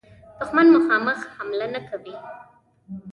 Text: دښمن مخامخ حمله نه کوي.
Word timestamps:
دښمن 0.39 0.67
مخامخ 0.75 1.17
حمله 1.35 1.67
نه 1.73 1.81
کوي. 1.87 2.15